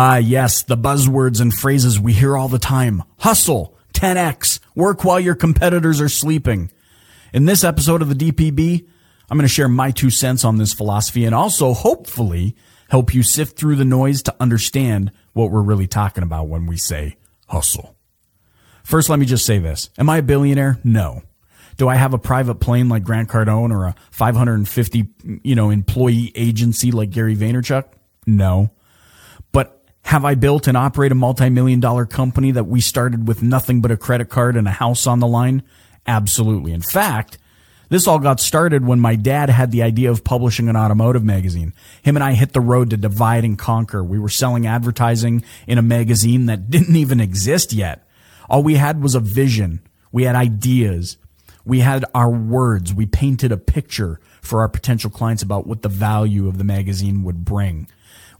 Ah, 0.00 0.18
yes, 0.18 0.62
the 0.62 0.76
buzzwords 0.76 1.40
and 1.40 1.52
phrases 1.52 1.98
we 1.98 2.12
hear 2.12 2.36
all 2.36 2.46
the 2.46 2.60
time. 2.60 3.02
Hustle, 3.18 3.76
10x, 3.94 4.60
work 4.76 5.02
while 5.02 5.18
your 5.18 5.34
competitors 5.34 6.00
are 6.00 6.08
sleeping. 6.08 6.70
In 7.32 7.46
this 7.46 7.64
episode 7.64 8.00
of 8.00 8.08
the 8.08 8.30
DPB, 8.30 8.86
I'm 9.28 9.36
going 9.36 9.42
to 9.42 9.52
share 9.52 9.66
my 9.66 9.90
two 9.90 10.10
cents 10.10 10.44
on 10.44 10.56
this 10.56 10.72
philosophy 10.72 11.24
and 11.24 11.34
also 11.34 11.74
hopefully 11.74 12.54
help 12.90 13.12
you 13.12 13.24
sift 13.24 13.58
through 13.58 13.74
the 13.74 13.84
noise 13.84 14.22
to 14.22 14.36
understand 14.38 15.10
what 15.32 15.50
we're 15.50 15.62
really 15.62 15.88
talking 15.88 16.22
about 16.22 16.46
when 16.46 16.66
we 16.66 16.76
say 16.76 17.16
hustle. 17.48 17.96
First, 18.84 19.08
let 19.08 19.18
me 19.18 19.26
just 19.26 19.44
say 19.44 19.58
this. 19.58 19.90
Am 19.98 20.08
I 20.08 20.18
a 20.18 20.22
billionaire? 20.22 20.78
No. 20.84 21.22
Do 21.76 21.88
I 21.88 21.96
have 21.96 22.14
a 22.14 22.18
private 22.18 22.60
plane 22.60 22.88
like 22.88 23.02
Grant 23.02 23.28
Cardone 23.30 23.72
or 23.72 23.86
a 23.86 23.96
550, 24.12 25.08
you 25.42 25.56
know, 25.56 25.70
employee 25.70 26.30
agency 26.36 26.92
like 26.92 27.10
Gary 27.10 27.34
Vaynerchuk? 27.34 27.86
No. 28.28 28.70
Have 30.02 30.24
I 30.24 30.34
built 30.34 30.66
and 30.66 30.76
operate 30.76 31.12
a 31.12 31.14
multi-million 31.14 31.80
dollar 31.80 32.06
company 32.06 32.52
that 32.52 32.64
we 32.64 32.80
started 32.80 33.28
with 33.28 33.42
nothing 33.42 33.80
but 33.80 33.90
a 33.90 33.96
credit 33.96 34.28
card 34.28 34.56
and 34.56 34.66
a 34.66 34.72
house 34.72 35.06
on 35.06 35.20
the 35.20 35.26
line? 35.26 35.62
Absolutely. 36.06 36.72
In 36.72 36.80
fact, 36.80 37.38
this 37.90 38.06
all 38.06 38.18
got 38.18 38.40
started 38.40 38.86
when 38.86 39.00
my 39.00 39.14
dad 39.14 39.48
had 39.48 39.70
the 39.70 39.82
idea 39.82 40.10
of 40.10 40.24
publishing 40.24 40.68
an 40.68 40.76
automotive 40.76 41.24
magazine. 41.24 41.72
Him 42.02 42.16
and 42.16 42.24
I 42.24 42.32
hit 42.32 42.52
the 42.52 42.60
road 42.60 42.90
to 42.90 42.96
divide 42.96 43.44
and 43.44 43.58
conquer. 43.58 44.04
We 44.04 44.18
were 44.18 44.28
selling 44.28 44.66
advertising 44.66 45.42
in 45.66 45.78
a 45.78 45.82
magazine 45.82 46.46
that 46.46 46.70
didn't 46.70 46.96
even 46.96 47.20
exist 47.20 47.72
yet. 47.72 48.06
All 48.48 48.62
we 48.62 48.74
had 48.74 49.02
was 49.02 49.14
a 49.14 49.20
vision. 49.20 49.80
We 50.12 50.24
had 50.24 50.36
ideas. 50.36 51.16
We 51.64 51.80
had 51.80 52.04
our 52.14 52.30
words. 52.30 52.94
We 52.94 53.06
painted 53.06 53.52
a 53.52 53.58
picture 53.58 54.20
for 54.40 54.60
our 54.60 54.68
potential 54.68 55.10
clients 55.10 55.42
about 55.42 55.66
what 55.66 55.82
the 55.82 55.88
value 55.88 56.48
of 56.48 56.56
the 56.56 56.64
magazine 56.64 57.22
would 57.24 57.44
bring. 57.44 57.88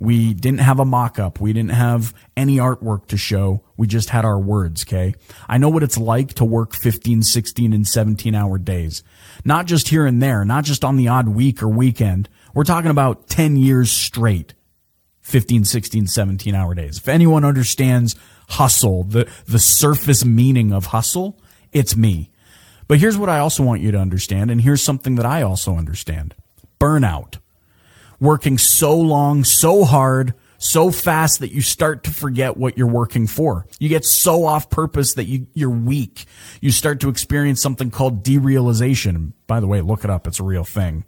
We 0.00 0.32
didn't 0.32 0.60
have 0.60 0.78
a 0.78 0.84
mock 0.84 1.18
up. 1.18 1.40
We 1.40 1.52
didn't 1.52 1.72
have 1.72 2.14
any 2.36 2.58
artwork 2.58 3.06
to 3.08 3.16
show. 3.16 3.64
We 3.76 3.88
just 3.88 4.10
had 4.10 4.24
our 4.24 4.38
words, 4.38 4.84
okay? 4.84 5.14
I 5.48 5.58
know 5.58 5.68
what 5.68 5.82
it's 5.82 5.98
like 5.98 6.34
to 6.34 6.44
work 6.44 6.74
15, 6.74 7.22
16, 7.22 7.72
and 7.72 7.86
17 7.86 8.34
hour 8.34 8.58
days. 8.58 9.02
Not 9.44 9.66
just 9.66 9.88
here 9.88 10.06
and 10.06 10.22
there, 10.22 10.44
not 10.44 10.64
just 10.64 10.84
on 10.84 10.96
the 10.96 11.08
odd 11.08 11.28
week 11.28 11.62
or 11.62 11.68
weekend. 11.68 12.28
We're 12.54 12.64
talking 12.64 12.90
about 12.90 13.28
10 13.28 13.56
years 13.56 13.90
straight. 13.90 14.54
15, 15.22 15.64
16, 15.66 16.06
17 16.06 16.54
hour 16.54 16.74
days. 16.74 16.98
If 16.98 17.08
anyone 17.08 17.44
understands 17.44 18.16
hustle, 18.48 19.04
the, 19.04 19.30
the 19.46 19.58
surface 19.58 20.24
meaning 20.24 20.72
of 20.72 20.86
hustle, 20.86 21.38
it's 21.70 21.94
me. 21.94 22.30
But 22.86 22.98
here's 22.98 23.18
what 23.18 23.28
I 23.28 23.38
also 23.38 23.62
want 23.62 23.82
you 23.82 23.90
to 23.90 23.98
understand, 23.98 24.50
and 24.50 24.62
here's 24.62 24.82
something 24.82 25.16
that 25.16 25.26
I 25.26 25.42
also 25.42 25.76
understand. 25.76 26.34
Burnout 26.80 27.36
working 28.20 28.58
so 28.58 28.96
long, 28.96 29.44
so 29.44 29.84
hard, 29.84 30.34
so 30.58 30.90
fast 30.90 31.40
that 31.40 31.52
you 31.52 31.62
start 31.62 32.04
to 32.04 32.10
forget 32.10 32.56
what 32.56 32.76
you're 32.76 32.86
working 32.86 33.26
for. 33.26 33.66
You 33.78 33.88
get 33.88 34.04
so 34.04 34.44
off 34.44 34.70
purpose 34.70 35.14
that 35.14 35.26
you, 35.26 35.46
you're 35.54 35.70
weak. 35.70 36.26
You 36.60 36.72
start 36.72 37.00
to 37.00 37.08
experience 37.08 37.62
something 37.62 37.90
called 37.90 38.24
derealization. 38.24 39.32
By 39.46 39.60
the 39.60 39.68
way, 39.68 39.80
look 39.80 40.04
it 40.04 40.10
up. 40.10 40.26
It's 40.26 40.40
a 40.40 40.44
real 40.44 40.64
thing. 40.64 41.04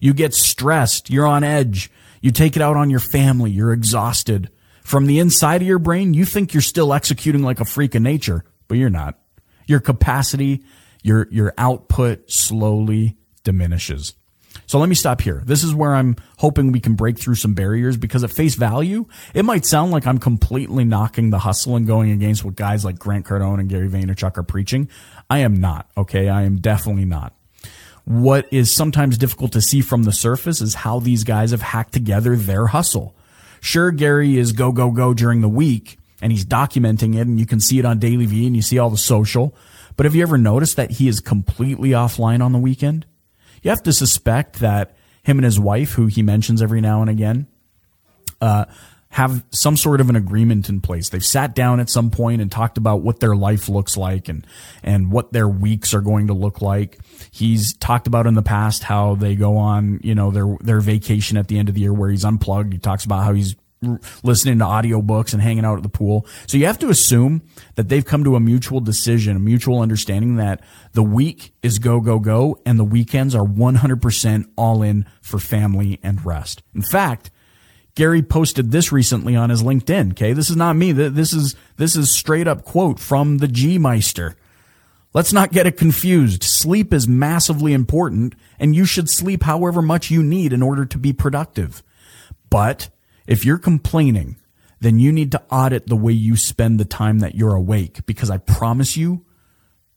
You 0.00 0.14
get 0.14 0.34
stressed. 0.34 1.10
You're 1.10 1.26
on 1.26 1.44
edge. 1.44 1.90
You 2.20 2.30
take 2.30 2.56
it 2.56 2.62
out 2.62 2.76
on 2.76 2.90
your 2.90 3.00
family. 3.00 3.50
You're 3.50 3.72
exhausted. 3.72 4.50
From 4.82 5.06
the 5.06 5.18
inside 5.18 5.60
of 5.60 5.68
your 5.68 5.78
brain, 5.78 6.14
you 6.14 6.24
think 6.24 6.54
you're 6.54 6.62
still 6.62 6.94
executing 6.94 7.42
like 7.42 7.60
a 7.60 7.66
freak 7.66 7.94
of 7.94 8.02
nature, 8.02 8.44
but 8.68 8.78
you're 8.78 8.88
not. 8.88 9.18
Your 9.66 9.80
capacity, 9.80 10.64
your, 11.02 11.28
your 11.30 11.52
output 11.58 12.30
slowly 12.30 13.18
diminishes. 13.44 14.14
So 14.68 14.78
let 14.78 14.90
me 14.90 14.94
stop 14.94 15.22
here. 15.22 15.42
This 15.46 15.64
is 15.64 15.74
where 15.74 15.94
I'm 15.94 16.14
hoping 16.36 16.72
we 16.72 16.80
can 16.80 16.94
break 16.94 17.18
through 17.18 17.36
some 17.36 17.54
barriers 17.54 17.96
because 17.96 18.22
at 18.22 18.30
face 18.30 18.54
value, 18.54 19.06
it 19.32 19.46
might 19.46 19.64
sound 19.64 19.92
like 19.92 20.06
I'm 20.06 20.18
completely 20.18 20.84
knocking 20.84 21.30
the 21.30 21.38
hustle 21.38 21.74
and 21.74 21.86
going 21.86 22.10
against 22.10 22.44
what 22.44 22.54
guys 22.54 22.84
like 22.84 22.98
Grant 22.98 23.24
Cardone 23.24 23.60
and 23.60 23.70
Gary 23.70 23.88
Vaynerchuk 23.88 24.36
are 24.36 24.42
preaching. 24.42 24.90
I 25.30 25.38
am 25.38 25.58
not. 25.58 25.88
Okay. 25.96 26.28
I 26.28 26.42
am 26.42 26.56
definitely 26.56 27.06
not. 27.06 27.32
What 28.04 28.46
is 28.50 28.70
sometimes 28.70 29.16
difficult 29.16 29.52
to 29.52 29.62
see 29.62 29.80
from 29.80 30.02
the 30.02 30.12
surface 30.12 30.60
is 30.60 30.74
how 30.74 31.00
these 31.00 31.24
guys 31.24 31.52
have 31.52 31.62
hacked 31.62 31.94
together 31.94 32.36
their 32.36 32.66
hustle. 32.66 33.14
Sure, 33.62 33.90
Gary 33.90 34.36
is 34.36 34.52
go, 34.52 34.70
go, 34.70 34.90
go 34.90 35.14
during 35.14 35.40
the 35.40 35.48
week 35.48 35.98
and 36.20 36.30
he's 36.30 36.44
documenting 36.44 37.14
it 37.16 37.26
and 37.26 37.40
you 37.40 37.46
can 37.46 37.58
see 37.58 37.78
it 37.78 37.86
on 37.86 37.98
DailyVee 37.98 38.46
and 38.46 38.54
you 38.54 38.62
see 38.62 38.78
all 38.78 38.90
the 38.90 38.98
social. 38.98 39.54
But 39.96 40.04
have 40.04 40.14
you 40.14 40.22
ever 40.22 40.36
noticed 40.36 40.76
that 40.76 40.92
he 40.92 41.08
is 41.08 41.20
completely 41.20 41.90
offline 41.90 42.42
on 42.42 42.52
the 42.52 42.58
weekend? 42.58 43.06
You 43.62 43.70
have 43.70 43.82
to 43.84 43.92
suspect 43.92 44.60
that 44.60 44.96
him 45.22 45.38
and 45.38 45.44
his 45.44 45.60
wife, 45.60 45.92
who 45.92 46.06
he 46.06 46.22
mentions 46.22 46.62
every 46.62 46.80
now 46.80 47.00
and 47.00 47.10
again, 47.10 47.46
uh, 48.40 48.64
have 49.10 49.42
some 49.50 49.76
sort 49.76 50.00
of 50.00 50.10
an 50.10 50.16
agreement 50.16 50.68
in 50.68 50.80
place. 50.80 51.08
They've 51.08 51.24
sat 51.24 51.54
down 51.54 51.80
at 51.80 51.88
some 51.88 52.10
point 52.10 52.42
and 52.42 52.52
talked 52.52 52.76
about 52.76 53.00
what 53.00 53.20
their 53.20 53.34
life 53.34 53.68
looks 53.68 53.96
like 53.96 54.28
and, 54.28 54.46
and 54.82 55.10
what 55.10 55.32
their 55.32 55.48
weeks 55.48 55.94
are 55.94 56.02
going 56.02 56.26
to 56.26 56.34
look 56.34 56.60
like. 56.60 56.98
He's 57.30 57.74
talked 57.74 58.06
about 58.06 58.26
in 58.26 58.34
the 58.34 58.42
past 58.42 58.82
how 58.82 59.14
they 59.14 59.34
go 59.34 59.56
on, 59.56 60.00
you 60.02 60.14
know, 60.14 60.30
their, 60.30 60.56
their 60.60 60.80
vacation 60.80 61.38
at 61.38 61.48
the 61.48 61.58
end 61.58 61.68
of 61.68 61.74
the 61.74 61.80
year 61.80 61.92
where 61.92 62.10
he's 62.10 62.24
unplugged. 62.24 62.72
He 62.72 62.78
talks 62.78 63.04
about 63.04 63.24
how 63.24 63.32
he's 63.32 63.56
listening 64.22 64.58
to 64.58 64.64
audiobooks 64.64 65.32
and 65.32 65.42
hanging 65.42 65.64
out 65.64 65.76
at 65.76 65.82
the 65.82 65.88
pool. 65.88 66.26
So 66.46 66.56
you 66.56 66.66
have 66.66 66.78
to 66.80 66.88
assume 66.88 67.42
that 67.76 67.88
they've 67.88 68.04
come 68.04 68.24
to 68.24 68.36
a 68.36 68.40
mutual 68.40 68.80
decision, 68.80 69.36
a 69.36 69.40
mutual 69.40 69.80
understanding 69.80 70.36
that 70.36 70.60
the 70.92 71.02
week 71.02 71.54
is 71.62 71.78
go, 71.78 72.00
go, 72.00 72.18
go, 72.18 72.58
and 72.66 72.78
the 72.78 72.84
weekends 72.84 73.34
are 73.34 73.46
100% 73.46 74.48
all 74.56 74.82
in 74.82 75.06
for 75.20 75.38
family 75.38 76.00
and 76.02 76.24
rest. 76.24 76.62
In 76.74 76.82
fact, 76.82 77.30
Gary 77.94 78.22
posted 78.22 78.70
this 78.70 78.92
recently 78.92 79.34
on 79.34 79.50
his 79.50 79.62
LinkedIn. 79.62 80.12
Okay. 80.12 80.32
This 80.32 80.50
is 80.50 80.56
not 80.56 80.76
me. 80.76 80.92
This 80.92 81.32
is, 81.32 81.56
this 81.76 81.96
is 81.96 82.10
straight 82.10 82.46
up 82.46 82.64
quote 82.64 83.00
from 83.00 83.38
the 83.38 83.48
G 83.48 83.78
Meister. 83.78 84.36
Let's 85.14 85.32
not 85.32 85.52
get 85.52 85.66
it 85.66 85.76
confused. 85.76 86.44
Sleep 86.44 86.92
is 86.92 87.08
massively 87.08 87.72
important 87.72 88.34
and 88.58 88.76
you 88.76 88.84
should 88.84 89.08
sleep 89.08 89.42
however 89.42 89.82
much 89.82 90.10
you 90.10 90.22
need 90.22 90.52
in 90.52 90.62
order 90.62 90.84
to 90.84 90.98
be 90.98 91.12
productive. 91.12 91.82
But 92.50 92.90
if 93.28 93.44
you're 93.44 93.58
complaining, 93.58 94.36
then 94.80 94.98
you 94.98 95.12
need 95.12 95.30
to 95.32 95.42
audit 95.50 95.86
the 95.86 95.96
way 95.96 96.12
you 96.12 96.34
spend 96.34 96.80
the 96.80 96.84
time 96.84 97.18
that 97.18 97.34
you're 97.34 97.54
awake 97.54 98.04
because 98.06 98.30
I 98.30 98.38
promise 98.38 98.96
you 98.96 99.24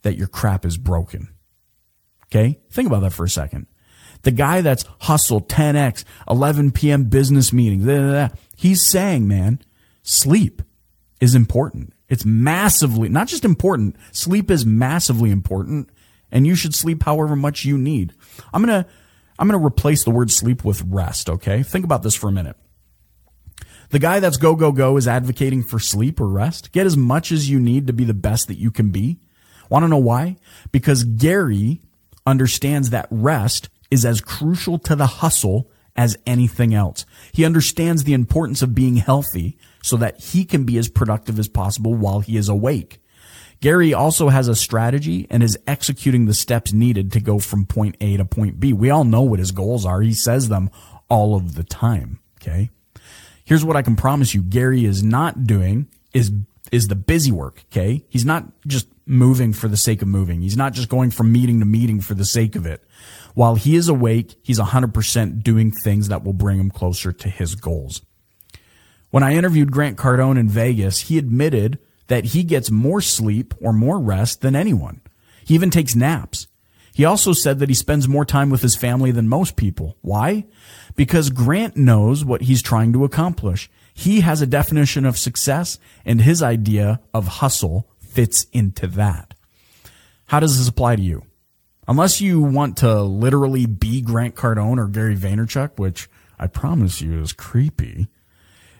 that 0.01 0.17
your 0.17 0.27
crap 0.27 0.65
is 0.65 0.77
broken. 0.77 1.29
Okay? 2.25 2.59
Think 2.69 2.87
about 2.87 2.99
that 3.01 3.13
for 3.13 3.23
a 3.23 3.29
second. 3.29 3.67
The 4.23 4.31
guy 4.31 4.61
that's 4.61 4.85
hustle 4.99 5.41
10x, 5.41 6.03
11 6.29 6.71
p.m. 6.71 7.05
business 7.05 7.53
meetings, 7.53 7.85
blah, 7.85 7.97
blah, 7.97 8.27
blah, 8.27 8.29
he's 8.57 8.85
saying, 8.85 9.27
man, 9.27 9.61
sleep 10.03 10.61
is 11.21 11.33
important. 11.33 11.93
It's 12.09 12.25
massively, 12.25 13.07
not 13.07 13.29
just 13.29 13.45
important, 13.45 13.95
sleep 14.11 14.51
is 14.51 14.65
massively 14.65 15.31
important 15.31 15.89
and 16.31 16.45
you 16.45 16.55
should 16.55 16.75
sleep 16.75 17.03
however 17.03 17.37
much 17.37 17.63
you 17.63 17.77
need. 17.77 18.13
I'm 18.53 18.63
going 18.63 18.83
to, 18.83 18.89
I'm 19.39 19.47
going 19.47 19.59
to 19.59 19.65
replace 19.65 20.03
the 20.03 20.11
word 20.11 20.31
sleep 20.31 20.65
with 20.65 20.83
rest. 20.83 21.29
Okay. 21.29 21.63
Think 21.63 21.85
about 21.85 22.03
this 22.03 22.15
for 22.15 22.27
a 22.27 22.31
minute. 22.31 22.57
The 23.91 23.99
guy 23.99 24.21
that's 24.21 24.37
go, 24.37 24.55
go, 24.55 24.71
go 24.71 24.97
is 24.97 25.07
advocating 25.07 25.63
for 25.63 25.77
sleep 25.77 26.19
or 26.21 26.27
rest. 26.27 26.71
Get 26.71 26.85
as 26.85 26.95
much 26.95 27.31
as 27.31 27.49
you 27.49 27.59
need 27.59 27.87
to 27.87 27.93
be 27.93 28.05
the 28.05 28.13
best 28.13 28.47
that 28.47 28.57
you 28.57 28.71
can 28.71 28.89
be. 28.89 29.19
Want 29.69 29.83
to 29.83 29.89
know 29.89 29.97
why? 29.97 30.37
Because 30.71 31.03
Gary 31.03 31.81
understands 32.25 32.89
that 32.89 33.07
rest 33.11 33.69
is 33.89 34.05
as 34.05 34.21
crucial 34.21 34.79
to 34.79 34.95
the 34.95 35.05
hustle 35.05 35.69
as 35.95 36.17
anything 36.25 36.73
else. 36.73 37.05
He 37.33 37.43
understands 37.43 38.03
the 38.05 38.13
importance 38.13 38.61
of 38.61 38.73
being 38.73 38.95
healthy 38.95 39.57
so 39.83 39.97
that 39.97 40.21
he 40.21 40.45
can 40.45 40.63
be 40.63 40.77
as 40.77 40.87
productive 40.87 41.37
as 41.37 41.49
possible 41.49 41.93
while 41.93 42.21
he 42.21 42.37
is 42.37 42.47
awake. 42.47 43.01
Gary 43.59 43.93
also 43.93 44.29
has 44.29 44.47
a 44.47 44.55
strategy 44.55 45.27
and 45.29 45.43
is 45.43 45.59
executing 45.67 46.25
the 46.25 46.33
steps 46.33 46.71
needed 46.73 47.11
to 47.11 47.19
go 47.19 47.39
from 47.39 47.65
point 47.65 47.95
A 47.99 48.17
to 48.17 48.25
point 48.25 48.59
B. 48.59 48.71
We 48.71 48.89
all 48.89 49.03
know 49.03 49.21
what 49.21 49.39
his 49.39 49.51
goals 49.51 49.85
are. 49.85 50.01
He 50.01 50.13
says 50.13 50.49
them 50.49 50.71
all 51.09 51.35
of 51.35 51.55
the 51.55 51.63
time. 51.63 52.19
Okay. 52.41 52.71
Here's 53.51 53.65
what 53.65 53.75
I 53.75 53.81
can 53.81 53.97
promise 53.97 54.33
you 54.33 54.43
Gary 54.43 54.85
is 54.85 55.03
not 55.03 55.45
doing 55.45 55.89
is 56.13 56.31
is 56.71 56.87
the 56.87 56.95
busy 56.95 57.33
work, 57.33 57.65
okay? 57.69 58.05
He's 58.07 58.23
not 58.23 58.45
just 58.65 58.87
moving 59.05 59.51
for 59.51 59.67
the 59.67 59.75
sake 59.75 60.01
of 60.01 60.07
moving. 60.07 60.39
He's 60.39 60.55
not 60.55 60.71
just 60.71 60.87
going 60.87 61.11
from 61.11 61.33
meeting 61.33 61.59
to 61.59 61.65
meeting 61.65 61.99
for 61.99 62.13
the 62.13 62.23
sake 62.23 62.55
of 62.55 62.65
it. 62.65 62.81
While 63.33 63.55
he 63.55 63.75
is 63.75 63.89
awake, 63.89 64.35
he's 64.41 64.57
100% 64.57 65.43
doing 65.43 65.69
things 65.69 66.07
that 66.07 66.23
will 66.23 66.31
bring 66.31 66.61
him 66.61 66.71
closer 66.71 67.11
to 67.11 67.27
his 67.27 67.55
goals. 67.55 68.01
When 69.09 69.21
I 69.21 69.33
interviewed 69.33 69.73
Grant 69.73 69.97
Cardone 69.97 70.39
in 70.39 70.47
Vegas, 70.47 71.01
he 71.01 71.17
admitted 71.17 71.77
that 72.07 72.27
he 72.27 72.43
gets 72.45 72.71
more 72.71 73.01
sleep 73.01 73.53
or 73.59 73.73
more 73.73 73.99
rest 73.99 74.39
than 74.39 74.55
anyone. 74.55 75.01
He 75.43 75.55
even 75.55 75.71
takes 75.71 75.93
naps. 75.93 76.47
He 76.93 77.05
also 77.05 77.31
said 77.33 77.59
that 77.59 77.69
he 77.69 77.75
spends 77.75 78.07
more 78.07 78.25
time 78.25 78.49
with 78.49 78.61
his 78.61 78.75
family 78.75 79.11
than 79.11 79.29
most 79.29 79.55
people. 79.55 79.97
Why? 80.01 80.45
Because 80.95 81.29
Grant 81.29 81.77
knows 81.77 82.25
what 82.25 82.41
he's 82.41 82.61
trying 82.61 82.91
to 82.93 83.05
accomplish. 83.05 83.69
He 83.93 84.21
has 84.21 84.41
a 84.41 84.47
definition 84.47 85.05
of 85.05 85.17
success 85.17 85.79
and 86.05 86.21
his 86.21 86.43
idea 86.43 86.99
of 87.13 87.27
hustle 87.27 87.89
fits 87.99 88.45
into 88.51 88.87
that. 88.87 89.33
How 90.25 90.39
does 90.39 90.57
this 90.57 90.67
apply 90.67 90.97
to 90.97 91.01
you? 91.01 91.23
Unless 91.87 92.21
you 92.21 92.41
want 92.41 92.77
to 92.77 93.01
literally 93.01 93.65
be 93.65 94.01
Grant 94.01 94.35
Cardone 94.35 94.77
or 94.77 94.87
Gary 94.87 95.15
Vaynerchuk, 95.15 95.77
which 95.77 96.09
I 96.39 96.47
promise 96.47 97.01
you 97.01 97.21
is 97.21 97.33
creepy, 97.33 98.07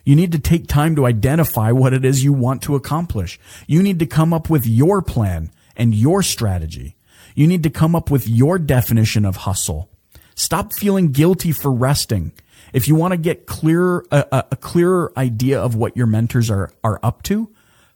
You 0.04 0.16
need 0.16 0.32
to 0.32 0.40
take 0.40 0.68
time 0.68 0.96
to 0.96 1.06
identify 1.06 1.72
what 1.72 1.94
it 1.94 2.04
is 2.04 2.24
you 2.24 2.34
want 2.34 2.64
to 2.64 2.76
accomplish. 2.76 3.40
You 3.68 3.84
need 3.84 4.00
to 4.00 4.06
come 4.06 4.34
up 4.34 4.50
with 4.50 4.66
your 4.66 5.02
plan 5.02 5.52
and 5.76 5.94
your 5.94 6.24
strategy. 6.24 6.96
You 7.36 7.48
need 7.48 7.64
to 7.64 7.70
come 7.70 7.96
up 7.96 8.12
with 8.12 8.28
your 8.28 8.60
definition 8.60 9.26
of 9.26 9.38
hustle. 9.38 9.90
Stop 10.36 10.74
feeling 10.74 11.12
guilty 11.12 11.52
for 11.52 11.72
resting. 11.72 12.32
If 12.74 12.88
you 12.88 12.96
want 12.96 13.12
to 13.12 13.18
get 13.18 13.46
clear 13.46 14.06
a, 14.12 14.46
a 14.52 14.56
clearer 14.56 15.12
idea 15.18 15.62
of 15.62 15.76
what 15.76 15.98
your 15.98 16.08
mentors 16.08 16.50
are 16.50 16.72
are 16.84 17.00
up 17.04 17.24
to, 17.24 17.50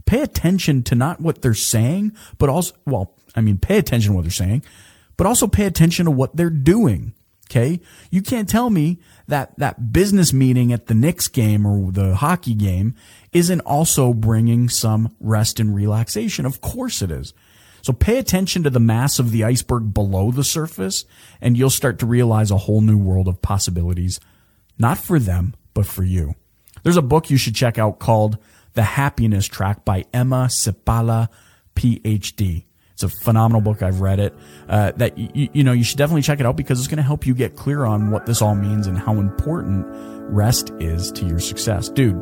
pay 0.06 0.22
attention 0.22 0.84
to 0.84 0.96
not 0.96 1.22
what 1.22 1.42
they're 1.42 1.54
saying, 1.54 2.14
but 2.38 2.50
also 2.50 2.76
well, 2.86 3.16
I 3.36 3.42
mean, 3.42 3.58
pay 3.58 3.78
attention 3.78 4.12
to 4.12 4.16
what 4.16 4.24
they're 4.24 4.32
saying, 4.32 4.64
but 5.18 5.28
also 5.28 5.48
pay 5.48 5.66
attention 5.66 6.06
to 6.06 6.12
what 6.12 6.36
they're 6.36 6.50
doing. 6.50 7.14
Okay. 7.50 7.80
You 8.10 8.22
can't 8.22 8.50
tell 8.50 8.70
me 8.70 9.00
that 9.28 9.58
that 9.60 9.94
business 9.94 10.34
meeting 10.34 10.74
at 10.74 10.88
the 10.88 10.96
Knicks 10.96 11.28
game 11.28 11.66
or 11.66 11.92
the 11.92 12.16
hockey 12.16 12.56
game 12.56 12.96
isn't 13.34 13.62
also 13.62 14.14
bringing 14.14 14.68
some 14.68 15.16
rest 15.20 15.60
and 15.60 15.76
relaxation. 15.76 16.46
Of 16.46 16.60
course 16.62 17.02
it 17.04 17.12
is. 17.12 17.34
So 17.86 17.94
pay 17.94 18.18
attention 18.18 18.64
to 18.64 18.72
the 18.72 18.80
mass 18.80 19.20
of 19.20 19.30
the 19.30 19.44
iceberg 19.44 19.94
below 19.94 20.32
the 20.32 20.44
surface 20.44 21.06
and 21.40 21.56
you'll 21.56 21.70
start 21.70 22.00
to 22.00 22.08
realize 22.08 22.50
a 22.50 22.58
whole 22.58 22.82
new 22.82 22.98
world 22.98 23.28
of 23.28 23.44
possibilities, 23.44 24.20
not 24.80 24.98
for 24.98 25.20
them, 25.20 25.54
but 25.76 25.86
for 25.86 26.04
you. 26.04 26.34
There's 26.82 26.98
a 26.98 27.04
book 27.04 27.30
you 27.30 27.38
should 27.38 27.54
check 27.54 27.78
out 27.78 28.00
called 28.00 28.40
The 28.74 28.82
Happiness 28.82 29.46
Track 29.46 29.86
by 29.86 30.06
Emma 30.12 30.48
Seppala, 30.50 31.30
PhD. 31.76 32.66
It's 32.94 33.04
a 33.04 33.10
phenomenal 33.10 33.62
book. 33.62 33.84
I've 33.84 34.02
read 34.02 34.20
it. 34.20 34.34
Uh, 34.68 34.94
that 34.96 35.16
you 35.16 35.64
know 35.64 35.72
you 35.72 35.84
should 35.84 36.00
definitely 36.00 36.24
check 36.24 36.40
it 36.40 36.48
out 36.48 36.56
because 36.56 36.80
it's 36.80 36.88
going 36.88 36.98
to 36.98 37.04
help 37.04 37.28
you 37.28 37.36
get 37.36 37.56
clear 37.56 37.86
on 37.86 38.10
what 38.10 38.26
this 38.26 38.42
all 38.42 38.56
means 38.56 38.88
and 38.88 38.98
how 38.98 39.20
important 39.20 39.86
rest 40.32 40.72
is 40.80 41.12
to 41.12 41.26
your 41.28 41.40
success, 41.40 41.90
dude. 41.90 42.20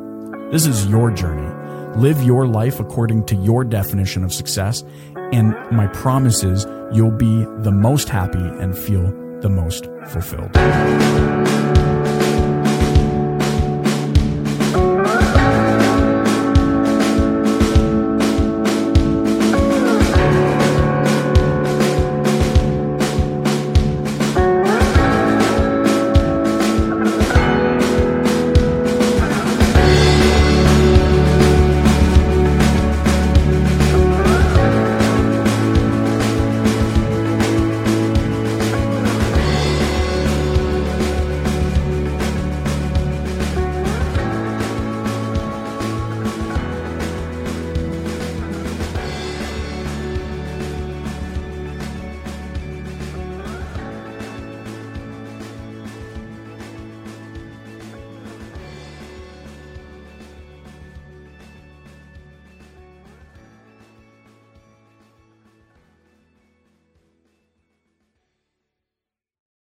This 0.52 0.66
is 0.66 0.88
your 0.88 1.10
journey. 1.10 1.64
Live 1.96 2.24
your 2.24 2.48
life 2.48 2.80
according 2.80 3.24
to 3.28 3.36
your 3.36 3.64
definition 3.64 4.24
of 4.24 4.34
success, 4.34 4.84
and 5.32 5.56
my 5.72 5.88
promise 5.88 6.44
is 6.44 6.66
you'll 6.92 7.12
be 7.12 7.46
the 7.60 7.72
most 7.72 8.10
happy 8.10 8.40
and 8.40 8.78
feel 8.78 9.12
the 9.42 9.50
most 9.50 9.88
fulfilled. 10.08 10.52